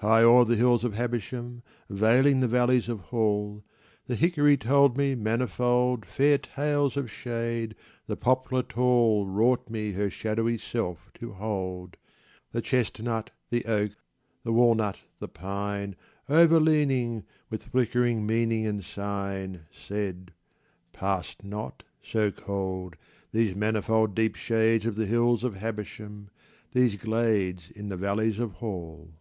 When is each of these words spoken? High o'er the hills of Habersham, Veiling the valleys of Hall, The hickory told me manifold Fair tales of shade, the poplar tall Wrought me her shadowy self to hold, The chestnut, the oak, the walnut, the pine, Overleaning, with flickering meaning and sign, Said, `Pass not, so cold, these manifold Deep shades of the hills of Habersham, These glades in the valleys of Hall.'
High 0.00 0.22
o'er 0.22 0.44
the 0.44 0.54
hills 0.54 0.84
of 0.84 0.94
Habersham, 0.94 1.64
Veiling 1.90 2.38
the 2.38 2.46
valleys 2.46 2.88
of 2.88 3.00
Hall, 3.10 3.64
The 4.06 4.14
hickory 4.14 4.56
told 4.56 4.96
me 4.96 5.16
manifold 5.16 6.06
Fair 6.06 6.38
tales 6.38 6.96
of 6.96 7.10
shade, 7.10 7.74
the 8.06 8.16
poplar 8.16 8.62
tall 8.62 9.26
Wrought 9.26 9.68
me 9.68 9.90
her 9.94 10.08
shadowy 10.08 10.56
self 10.56 11.10
to 11.14 11.32
hold, 11.32 11.96
The 12.52 12.60
chestnut, 12.62 13.30
the 13.50 13.64
oak, 13.64 13.90
the 14.44 14.52
walnut, 14.52 15.00
the 15.18 15.26
pine, 15.26 15.96
Overleaning, 16.28 17.24
with 17.50 17.64
flickering 17.64 18.24
meaning 18.24 18.68
and 18.68 18.84
sign, 18.84 19.62
Said, 19.72 20.32
`Pass 20.94 21.34
not, 21.42 21.82
so 22.04 22.30
cold, 22.30 22.94
these 23.32 23.56
manifold 23.56 24.14
Deep 24.14 24.36
shades 24.36 24.86
of 24.86 24.94
the 24.94 25.06
hills 25.06 25.42
of 25.42 25.56
Habersham, 25.56 26.30
These 26.70 26.94
glades 26.94 27.68
in 27.72 27.88
the 27.88 27.96
valleys 27.96 28.38
of 28.38 28.52
Hall.' 28.52 29.14